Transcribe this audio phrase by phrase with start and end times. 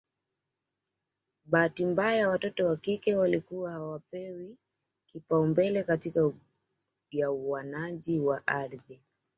[1.45, 4.57] Bahati mbaya watoto wa kike walikuwa hawapewi
[5.07, 6.31] kipaumbele katika
[7.11, 8.99] ugawanaji wa ardhi